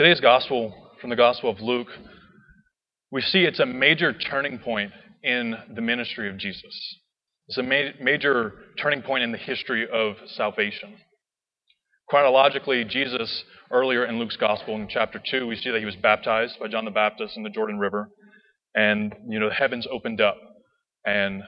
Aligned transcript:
Today's 0.00 0.20
gospel, 0.20 0.72
from 1.00 1.10
the 1.10 1.16
Gospel 1.16 1.50
of 1.50 1.58
Luke, 1.58 1.88
we 3.10 3.20
see 3.20 3.40
it's 3.40 3.58
a 3.58 3.66
major 3.66 4.12
turning 4.12 4.60
point 4.60 4.92
in 5.24 5.56
the 5.74 5.80
ministry 5.80 6.30
of 6.30 6.38
Jesus. 6.38 6.96
It's 7.48 7.58
a 7.58 7.64
ma- 7.64 7.90
major 8.00 8.52
turning 8.80 9.02
point 9.02 9.24
in 9.24 9.32
the 9.32 9.38
history 9.38 9.88
of 9.92 10.14
salvation. 10.28 10.94
Chronologically, 12.08 12.84
Jesus, 12.84 13.42
earlier 13.72 14.04
in 14.04 14.20
Luke's 14.20 14.36
Gospel, 14.36 14.76
in 14.76 14.86
chapter 14.88 15.20
2, 15.32 15.48
we 15.48 15.56
see 15.56 15.70
that 15.70 15.80
he 15.80 15.84
was 15.84 15.96
baptized 15.96 16.60
by 16.60 16.68
John 16.68 16.84
the 16.84 16.92
Baptist 16.92 17.36
in 17.36 17.42
the 17.42 17.50
Jordan 17.50 17.80
River. 17.80 18.08
And, 18.76 19.12
you 19.28 19.40
know, 19.40 19.48
the 19.48 19.54
heavens 19.56 19.88
opened 19.90 20.20
up. 20.20 20.36
And 21.04 21.42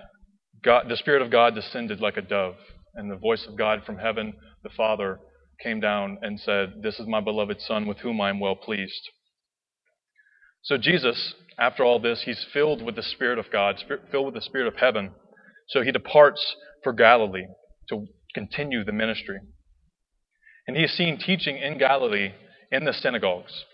God, 0.64 0.87
the 0.89 0.96
Spirit 0.96 1.23
of 1.23 1.30
God 1.30 1.55
descended 1.55 2.01
like 2.01 2.17
a 2.17 2.23
dove. 2.23 2.57
And 2.96 3.12
the 3.12 3.17
voice 3.17 3.46
of 3.48 3.57
God 3.57 3.85
from 3.87 3.98
heaven, 3.98 4.32
the 4.64 4.71
Father, 4.71 5.21
came 5.63 5.81
down 5.81 6.19
and 6.23 6.41
said, 6.41 6.83
This 6.83 6.99
is 6.99 7.07
my 7.07 7.21
beloved 7.21 7.61
Son 7.61 7.87
with 7.87 7.99
whom 7.99 8.21
I 8.21 8.31
am 8.31 8.41
well 8.41 8.57
pleased. 8.57 9.11
So, 10.63 10.77
Jesus, 10.77 11.35
after 11.59 11.85
all 11.85 12.01
this, 12.01 12.23
he's 12.25 12.45
filled 12.53 12.82
with 12.82 12.96
the 12.96 13.03
Spirit 13.03 13.39
of 13.39 13.51
God, 13.51 13.82
filled 14.11 14.27
with 14.27 14.35
the 14.35 14.41
Spirit 14.41 14.67
of 14.67 14.77
heaven. 14.77 15.13
So, 15.68 15.82
he 15.82 15.93
departs 15.93 16.57
for 16.82 16.93
Galilee 16.93 17.46
to 17.89 18.07
continue 18.35 18.85
the 18.85 18.93
ministry. 18.93 19.39
And 20.67 20.77
he 20.77 20.85
is 20.85 20.96
seen 20.96 21.18
teaching 21.18 21.57
in 21.57 21.79
Galilee 21.79 22.32
in 22.71 22.85
the 22.85 22.93
synagogues. 22.93 23.65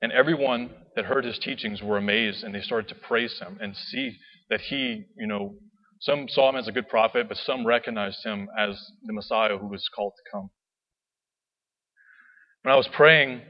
And 0.00 0.10
everyone 0.10 0.70
that 0.96 1.04
heard 1.04 1.24
his 1.24 1.38
teachings 1.38 1.80
were 1.80 1.96
amazed 1.96 2.42
and 2.42 2.54
they 2.54 2.60
started 2.60 2.88
to 2.88 2.94
praise 2.96 3.38
him 3.38 3.58
and 3.60 3.76
see 3.76 4.16
that 4.50 4.60
he, 4.60 5.04
you 5.16 5.26
know, 5.26 5.54
some 6.00 6.26
saw 6.28 6.50
him 6.50 6.56
as 6.56 6.66
a 6.66 6.72
good 6.72 6.88
prophet, 6.88 7.28
but 7.28 7.36
some 7.36 7.64
recognized 7.64 8.24
him 8.24 8.48
as 8.58 8.76
the 9.04 9.12
Messiah 9.12 9.56
who 9.56 9.68
was 9.68 9.88
called 9.94 10.14
to 10.16 10.30
come. 10.32 10.50
When 12.62 12.72
I 12.72 12.76
was 12.76 12.88
praying 12.92 13.42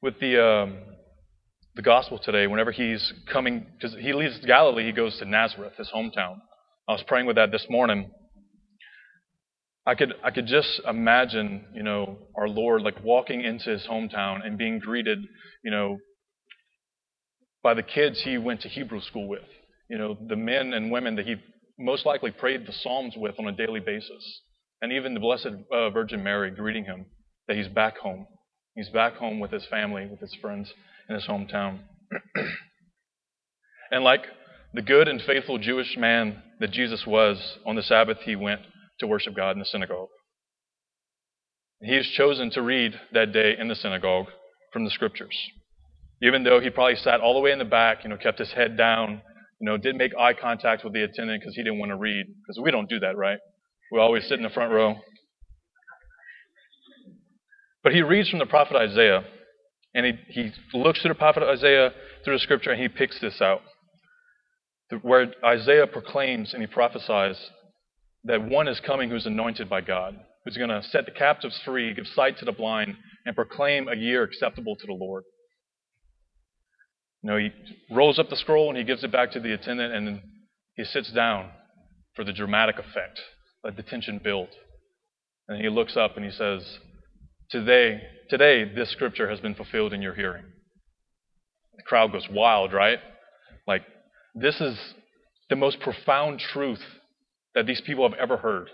with 0.00 0.18
the 0.20 0.42
um, 0.42 0.78
the 1.74 1.82
gospel 1.82 2.18
today, 2.18 2.46
whenever 2.46 2.72
he's 2.72 3.12
coming, 3.30 3.66
because 3.76 3.94
he 4.00 4.14
leaves 4.14 4.38
Galilee, 4.46 4.86
he 4.86 4.92
goes 4.92 5.18
to 5.18 5.26
Nazareth, 5.26 5.74
his 5.76 5.90
hometown. 5.94 6.36
I 6.88 6.92
was 6.92 7.04
praying 7.06 7.26
with 7.26 7.36
that 7.36 7.50
this 7.50 7.66
morning, 7.68 8.10
I 9.86 9.94
could 9.94 10.14
I 10.24 10.30
could 10.30 10.46
just 10.46 10.80
imagine, 10.88 11.66
you 11.74 11.82
know, 11.82 12.16
our 12.34 12.48
Lord 12.48 12.80
like 12.80 13.04
walking 13.04 13.42
into 13.42 13.68
his 13.68 13.86
hometown 13.86 14.46
and 14.46 14.56
being 14.56 14.78
greeted, 14.78 15.18
you 15.62 15.70
know, 15.70 15.98
by 17.62 17.74
the 17.74 17.82
kids 17.82 18.22
he 18.22 18.38
went 18.38 18.62
to 18.62 18.68
Hebrew 18.68 19.02
school 19.02 19.28
with. 19.28 19.44
You 19.90 19.98
know, 19.98 20.16
the 20.26 20.36
men 20.36 20.72
and 20.72 20.90
women 20.90 21.16
that 21.16 21.26
he 21.26 21.34
most 21.78 22.06
likely 22.06 22.30
prayed 22.30 22.66
the 22.66 22.72
Psalms 22.72 23.12
with 23.14 23.34
on 23.38 23.46
a 23.46 23.52
daily 23.52 23.80
basis. 23.80 24.40
And 24.80 24.90
even 24.90 25.12
the 25.12 25.20
Blessed 25.20 25.48
uh, 25.70 25.90
Virgin 25.90 26.22
Mary 26.22 26.50
greeting 26.50 26.86
him 26.86 27.04
that 27.46 27.58
he's 27.58 27.68
back 27.68 27.98
home. 27.98 28.26
He's 28.74 28.88
back 28.88 29.14
home 29.14 29.40
with 29.40 29.52
his 29.52 29.66
family, 29.66 30.06
with 30.06 30.20
his 30.20 30.34
friends 30.40 30.72
in 31.08 31.14
his 31.14 31.26
hometown. 31.26 31.80
and 33.90 34.02
like 34.02 34.22
the 34.72 34.82
good 34.82 35.08
and 35.08 35.22
faithful 35.22 35.58
Jewish 35.58 35.96
man 35.96 36.42
that 36.60 36.72
Jesus 36.72 37.04
was, 37.06 37.58
on 37.64 37.76
the 37.76 37.82
Sabbath 37.82 38.18
he 38.24 38.34
went 38.34 38.62
to 38.98 39.06
worship 39.06 39.36
God 39.36 39.52
in 39.52 39.60
the 39.60 39.64
synagogue. 39.64 40.08
He 41.80 41.96
is 41.96 42.08
chosen 42.16 42.50
to 42.50 42.62
read 42.62 42.98
that 43.12 43.32
day 43.32 43.54
in 43.58 43.68
the 43.68 43.74
synagogue 43.74 44.26
from 44.72 44.84
the 44.84 44.90
scriptures. 44.90 45.36
Even 46.22 46.42
though 46.42 46.60
he 46.60 46.70
probably 46.70 46.96
sat 46.96 47.20
all 47.20 47.34
the 47.34 47.40
way 47.40 47.52
in 47.52 47.58
the 47.58 47.64
back, 47.64 48.02
you 48.02 48.10
know, 48.10 48.16
kept 48.16 48.38
his 48.38 48.52
head 48.52 48.76
down, 48.76 49.20
you 49.60 49.66
know, 49.66 49.76
didn't 49.76 49.98
make 49.98 50.16
eye 50.16 50.32
contact 50.32 50.82
with 50.84 50.94
the 50.94 51.02
attendant 51.02 51.40
because 51.40 51.54
he 51.54 51.62
didn't 51.62 51.78
want 51.78 51.90
to 51.90 51.96
read. 51.96 52.26
Because 52.26 52.60
we 52.62 52.70
don't 52.70 52.88
do 52.88 53.00
that, 53.00 53.16
right? 53.16 53.38
We 53.92 54.00
always 54.00 54.24
sit 54.24 54.38
in 54.38 54.42
the 54.42 54.50
front 54.50 54.72
row. 54.72 54.96
But 57.84 57.92
he 57.92 58.02
reads 58.02 58.30
from 58.30 58.38
the 58.38 58.46
prophet 58.46 58.76
Isaiah, 58.76 59.22
and 59.94 60.06
he, 60.06 60.12
he 60.28 60.52
looks 60.76 61.02
through 61.02 61.10
the 61.10 61.14
prophet 61.14 61.42
Isaiah 61.42 61.92
through 62.24 62.34
the 62.34 62.40
scripture, 62.40 62.70
and 62.70 62.80
he 62.80 62.88
picks 62.88 63.20
this 63.20 63.40
out. 63.40 63.60
Where 65.02 65.32
Isaiah 65.44 65.86
proclaims 65.86 66.54
and 66.54 66.62
he 66.62 66.66
prophesies 66.66 67.36
that 68.24 68.42
one 68.42 68.68
is 68.68 68.80
coming 68.80 69.10
who's 69.10 69.26
anointed 69.26 69.68
by 69.68 69.82
God, 69.82 70.18
who's 70.44 70.56
going 70.56 70.70
to 70.70 70.82
set 70.82 71.04
the 71.04 71.10
captives 71.10 71.60
free, 71.64 71.92
give 71.94 72.06
sight 72.06 72.38
to 72.38 72.44
the 72.44 72.52
blind, 72.52 72.96
and 73.26 73.36
proclaim 73.36 73.88
a 73.88 73.96
year 73.96 74.22
acceptable 74.22 74.76
to 74.76 74.86
the 74.86 74.92
Lord. 74.92 75.24
You 77.22 77.30
know, 77.30 77.36
he 77.36 77.50
rolls 77.90 78.18
up 78.18 78.30
the 78.30 78.36
scroll 78.36 78.68
and 78.68 78.78
he 78.78 78.84
gives 78.84 79.04
it 79.04 79.12
back 79.12 79.32
to 79.32 79.40
the 79.40 79.52
attendant, 79.52 79.94
and 79.94 80.20
he 80.74 80.84
sits 80.84 81.12
down 81.12 81.50
for 82.14 82.24
the 82.24 82.32
dramatic 82.32 82.78
effect. 82.78 83.20
Let 83.62 83.76
the 83.76 83.82
tension 83.82 84.20
build. 84.22 84.48
And 85.48 85.60
he 85.60 85.68
looks 85.68 85.96
up 85.96 86.16
and 86.16 86.24
he 86.24 86.30
says, 86.30 86.78
Today, 87.54 88.02
today, 88.30 88.64
this 88.64 88.90
scripture 88.90 89.30
has 89.30 89.38
been 89.38 89.54
fulfilled 89.54 89.92
in 89.92 90.02
your 90.02 90.14
hearing. 90.14 90.42
The 91.76 91.84
crowd 91.84 92.10
goes 92.10 92.26
wild, 92.28 92.72
right? 92.72 92.98
Like, 93.64 93.82
this 94.34 94.60
is 94.60 94.76
the 95.48 95.54
most 95.54 95.78
profound 95.78 96.40
truth 96.40 96.82
that 97.54 97.64
these 97.64 97.80
people 97.80 98.10
have 98.10 98.18
ever 98.18 98.38
heard. 98.38 98.70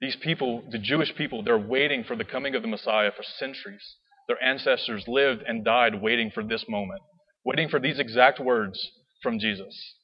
These 0.00 0.16
people, 0.16 0.64
the 0.72 0.78
Jewish 0.80 1.14
people, 1.14 1.44
they're 1.44 1.56
waiting 1.56 2.02
for 2.02 2.16
the 2.16 2.24
coming 2.24 2.56
of 2.56 2.62
the 2.62 2.68
Messiah 2.68 3.12
for 3.16 3.22
centuries. 3.22 3.94
Their 4.26 4.42
ancestors 4.42 5.04
lived 5.06 5.44
and 5.46 5.64
died 5.64 6.02
waiting 6.02 6.32
for 6.34 6.42
this 6.42 6.64
moment, 6.68 7.00
waiting 7.44 7.68
for 7.68 7.78
these 7.78 8.00
exact 8.00 8.40
words 8.40 8.90
from 9.22 9.38
Jesus. 9.38 9.94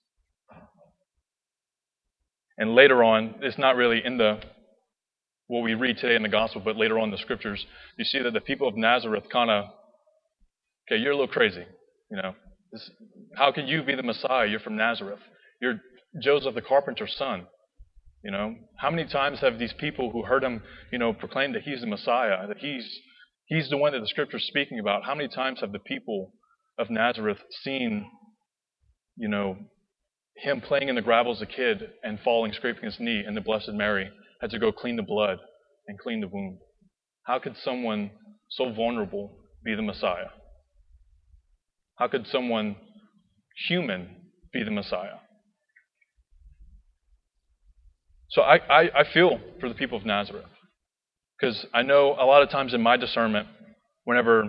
And 2.57 2.77
later 2.77 3.03
on, 3.03 3.35
it's 3.41 3.59
not 3.59 3.75
really 3.75 4.01
in 4.05 4.17
the 4.17 4.39
what 5.51 5.65
we 5.65 5.75
read 5.75 5.99
today 5.99 6.15
in 6.15 6.23
the 6.23 6.29
gospel, 6.29 6.63
but 6.65 6.77
later 6.77 6.97
on 6.97 7.07
in 7.07 7.11
the 7.11 7.19
scriptures, 7.19 7.67
you 7.99 8.05
see 8.05 8.23
that 8.23 8.33
the 8.33 8.41
people 8.41 8.69
of 8.69 8.77
Nazareth 8.77 9.25
kind 9.33 9.51
of, 9.51 9.65
okay, 10.87 11.03
you're 11.03 11.11
a 11.11 11.17
little 11.17 11.27
crazy, 11.27 11.65
you 12.09 12.17
know. 12.17 12.35
This, 12.71 12.89
how 13.35 13.51
can 13.51 13.67
you 13.67 13.83
be 13.83 13.97
the 13.97 14.05
Messiah? 14.05 14.47
You're 14.47 14.61
from 14.61 14.77
Nazareth. 14.77 15.19
You're 15.61 15.81
Joseph 16.23 16.55
the 16.55 16.63
carpenter's 16.63 17.17
son. 17.19 17.47
You 18.23 18.31
know, 18.31 18.55
how 18.77 18.91
many 18.91 19.09
times 19.09 19.41
have 19.41 19.59
these 19.59 19.75
people 19.77 20.13
who 20.13 20.23
heard 20.23 20.45
him, 20.45 20.63
you 20.93 21.01
know, 21.01 21.13
proclaim 21.13 21.53
that 21.55 21.63
he's 21.63 21.81
the 21.81 21.89
Messiah, 21.89 22.47
that 22.47 22.59
he's 22.59 22.89
he's 23.47 23.71
the 23.71 23.77
one 23.77 23.93
that 23.93 24.01
the 24.01 24.07
scripture's 24.07 24.45
speaking 24.47 24.79
about? 24.79 25.05
How 25.05 25.17
many 25.17 25.29
times 25.29 25.63
have 25.63 25.73
the 25.73 25.81
people 25.81 26.33
of 26.79 26.91
Nazareth 26.91 27.39
seen, 27.65 28.09
you 29.17 29.29
know, 29.29 29.57
him 30.37 30.61
playing 30.61 30.89
in 30.89 30.95
the 30.95 31.03
gravel 31.03 31.33
as 31.33 31.43
a 31.43 31.47
kid 31.47 31.91
and 32.05 32.21
falling, 32.21 32.53
scraping 32.53 32.85
his 32.85 33.01
knee, 33.01 33.25
and 33.27 33.37
the 33.37 33.41
Blessed 33.41 33.73
Mary 33.73 34.11
had 34.41 34.51
to 34.51 34.59
go 34.59 34.73
clean 34.73 34.97
the 34.97 35.03
blood 35.03 35.39
and 35.87 35.99
clean 35.99 36.21
the 36.21 36.29
wound? 36.29 36.59
How 37.25 37.39
could 37.39 37.57
someone 37.57 38.11
so 38.49 38.73
vulnerable 38.73 39.37
be 39.65 39.75
the 39.75 39.83
Messiah? 39.83 40.31
How 41.97 42.09
could 42.09 42.27
someone 42.27 42.77
human 43.69 44.17
be 44.53 44.65
the 44.65 44.71
Messiah? 44.71 45.19
So 48.31 48.43
I, 48.43 48.57
I, 48.69 49.01
I 49.01 49.05
feel 49.13 49.41
for 49.61 49.69
the 49.69 49.75
people 49.75 49.99
of 49.99 50.07
Nazareth. 50.07 50.47
Because 51.39 51.67
I 51.75 51.83
know 51.83 52.15
a 52.19 52.25
lot 52.25 52.43
of 52.43 52.51
times 52.51 52.75
in 52.75 52.81
my 52.81 52.97
discernment, 52.97 53.49
whenever 54.05 54.45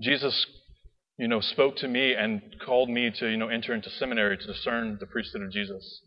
Jesus, 0.00 0.46
you 1.18 1.28
know, 1.28 1.40
spoke 1.40 1.76
to 1.76 1.88
me 1.88 2.14
and 2.14 2.42
called 2.64 2.90
me 2.90 3.10
to, 3.18 3.28
you 3.28 3.36
know, 3.36 3.48
enter 3.48 3.72
into 3.72 3.88
seminary 3.88 4.36
to 4.36 4.46
discern 4.46 4.98
the 5.00 5.06
priesthood 5.06 5.42
of 5.42 5.52
Jesus, 5.52 6.00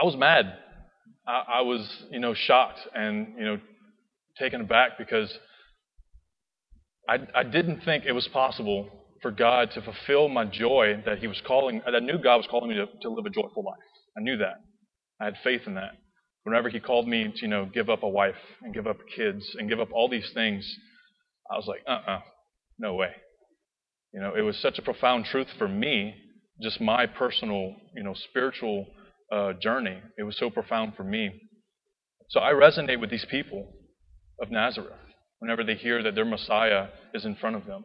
I 0.00 0.04
was 0.04 0.16
mad. 0.16 0.56
I, 1.26 1.58
I 1.58 1.60
was, 1.60 1.86
you 2.10 2.20
know, 2.20 2.32
shocked 2.32 2.80
and, 2.94 3.34
you 3.38 3.44
know, 3.44 3.60
taken 4.38 4.62
aback 4.62 4.96
because 4.96 5.32
I, 7.08 7.18
I 7.34 7.42
didn't 7.42 7.80
think 7.84 8.04
it 8.06 8.12
was 8.12 8.26
possible 8.28 8.88
for 9.20 9.30
God 9.30 9.70
to 9.72 9.82
fulfill 9.82 10.28
my 10.28 10.46
joy 10.46 11.02
that 11.04 11.18
He 11.18 11.26
was 11.26 11.40
calling, 11.46 11.82
that 11.84 11.94
I 11.94 11.98
knew 11.98 12.18
God 12.18 12.36
was 12.36 12.46
calling 12.50 12.70
me 12.70 12.76
to, 12.76 12.86
to 13.02 13.10
live 13.10 13.26
a 13.26 13.30
joyful 13.30 13.62
life. 13.62 13.78
I 14.16 14.22
knew 14.22 14.38
that. 14.38 14.62
I 15.20 15.26
had 15.26 15.34
faith 15.44 15.62
in 15.66 15.74
that. 15.74 15.92
Whenever 16.44 16.70
he 16.70 16.80
called 16.80 17.06
me 17.06 17.24
to, 17.24 17.42
you 17.42 17.48
know, 17.48 17.66
give 17.66 17.90
up 17.90 18.02
a 18.02 18.08
wife 18.08 18.34
and 18.62 18.72
give 18.72 18.86
up 18.86 18.96
kids 19.14 19.44
and 19.58 19.68
give 19.68 19.78
up 19.78 19.92
all 19.92 20.08
these 20.08 20.30
things, 20.32 20.66
I 21.50 21.56
was 21.56 21.66
like, 21.66 21.80
uh-uh, 21.86 22.20
no 22.78 22.94
way. 22.94 23.10
You 24.14 24.20
know, 24.20 24.34
it 24.34 24.40
was 24.40 24.56
such 24.56 24.78
a 24.78 24.82
profound 24.82 25.26
truth 25.26 25.48
for 25.58 25.68
me, 25.68 26.14
just 26.62 26.80
my 26.80 27.04
personal, 27.04 27.74
you 27.94 28.02
know, 28.02 28.14
spiritual 28.14 28.86
uh, 29.32 29.52
journey. 29.54 29.98
It 30.18 30.24
was 30.24 30.36
so 30.38 30.50
profound 30.50 30.94
for 30.96 31.04
me. 31.04 31.30
So 32.30 32.40
I 32.40 32.52
resonate 32.52 33.00
with 33.00 33.10
these 33.10 33.26
people 33.30 33.72
of 34.40 34.50
Nazareth 34.50 34.92
whenever 35.38 35.64
they 35.64 35.74
hear 35.74 36.02
that 36.02 36.14
their 36.14 36.24
Messiah 36.24 36.88
is 37.14 37.24
in 37.24 37.34
front 37.36 37.56
of 37.56 37.66
them. 37.66 37.84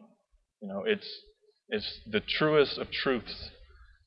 You 0.61 0.67
know, 0.67 0.83
it's 0.85 1.07
it's 1.69 1.99
the 2.11 2.19
truest 2.19 2.77
of 2.77 2.91
truths. 2.91 3.49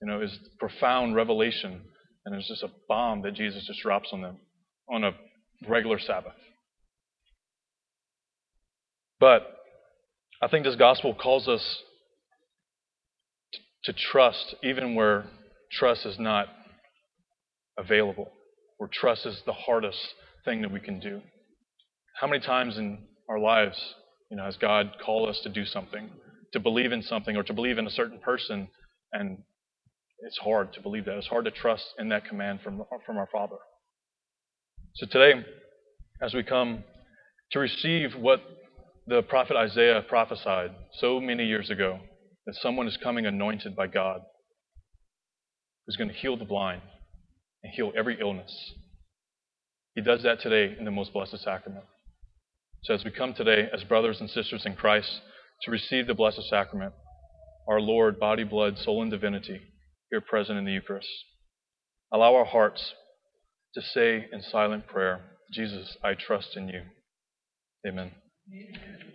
You 0.01 0.09
know, 0.09 0.21
is 0.21 0.39
profound 0.59 1.17
revelation 1.17 1.83
and 2.25 2.37
it's 2.37 2.49
just 2.49 2.63
a 2.63 2.71
bomb 2.89 3.23
that 3.23 3.35
Jesus 3.35 3.67
just 3.67 3.81
drops 3.81 4.11
on 4.13 4.21
them 4.21 4.37
on 4.91 5.03
a 5.03 5.13
regular 5.67 5.99
Sabbath. 5.99 6.35
But 9.19 9.43
I 10.43 10.49
think 10.49 10.65
this 10.65 10.77
gospel 10.77 11.15
calls 11.15 11.49
us 11.49 11.83
to 13.85 13.93
trust 13.93 14.57
even 14.63 14.95
where 14.95 15.25
trust 15.73 16.05
is 16.05 16.19
not 16.19 16.49
available, 17.79 18.31
where 18.79 18.91
trust 18.93 19.27
is 19.27 19.41
the 19.47 19.53
hardest 19.53 19.99
thing 20.45 20.63
that 20.63 20.73
we 20.73 20.81
can 20.81 21.01
do. 21.01 21.21
How 22.21 22.27
many 22.27 22.45
times 22.45 22.77
in 22.79 22.99
our 23.29 23.39
lives 23.39 23.79
You 24.31 24.37
know, 24.37 24.45
has 24.45 24.57
God 24.57 24.93
called 25.05 25.29
us 25.29 25.41
to 25.41 25.49
do 25.49 25.65
something, 25.65 26.11
to 26.53 26.61
believe 26.61 26.93
in 26.93 27.03
something, 27.03 27.37
or 27.37 27.43
to 27.45 27.53
believe 27.55 27.79
in 27.79 27.87
a 27.87 27.91
certain 27.91 28.19
person, 28.19 28.69
and 29.13 29.39
it's 30.21 30.39
hard 30.39 30.73
to 30.75 30.83
believe 30.83 31.07
that. 31.07 31.17
It's 31.17 31.29
hard 31.29 31.47
to 31.47 31.51
trust 31.51 31.85
in 31.99 32.11
that 32.11 32.27
command 32.27 32.61
from 32.63 32.83
from 33.07 33.17
our 33.17 33.29
Father. 33.33 33.57
So 34.97 35.07
today, 35.07 35.45
as 36.21 36.35
we 36.35 36.43
come 36.43 36.85
to 37.53 37.59
receive 37.59 38.15
what 38.15 38.41
the 39.07 39.23
prophet 39.23 39.57
Isaiah 39.57 40.03
prophesied 40.07 40.73
so 40.95 41.21
many 41.21 41.47
years 41.47 41.71
ago, 41.71 42.01
that 42.47 42.55
someone 42.57 42.87
is 42.87 42.99
coming 42.99 43.25
anointed 43.25 43.75
by 43.75 43.87
God, 43.87 44.21
who's 45.87 45.97
going 45.97 46.11
to 46.11 46.17
heal 46.17 46.37
the 46.37 46.45
blind 46.45 46.83
and 47.63 47.73
heal 47.75 47.93
every 47.97 48.19
illness. 48.21 48.53
He 49.95 50.03
does 50.03 50.23
that 50.23 50.41
today 50.41 50.77
in 50.79 50.85
the 50.85 50.91
most 50.91 51.13
blessed 51.13 51.39
sacrament. 51.43 51.85
So 52.85 52.95
as 52.95 53.05
we 53.05 53.11
come 53.11 53.35
today 53.35 53.69
as 53.73 53.83
brothers 53.85 54.21
and 54.21 54.31
sisters 54.31 54.65
in 54.65 54.75
Christ 54.75 55.21
to 55.63 55.71
receive 55.71 56.07
the 56.07 56.15
blessed 56.15 56.49
sacrament, 56.49 56.95
our 57.69 57.81
Lord, 57.81 58.21
body, 58.21 58.45
blood, 58.45 58.79
soul, 58.79 59.03
and 59.03 59.11
divinity, 59.11 59.61
here 60.11 60.21
present 60.21 60.59
in 60.59 60.65
the 60.65 60.73
Eucharist, 60.73 61.09
allow 62.13 62.35
our 62.35 62.45
hearts 62.45 62.95
to 63.75 63.83
say 63.83 64.27
in 64.33 64.43
silent 64.43 64.87
prayer, 64.87 65.21
Jesus, 65.53 65.97
I 66.03 66.15
trust 66.15 66.57
in 66.57 66.69
you. 66.69 66.83
Amen. 67.87 68.13
Amen. 68.53 69.08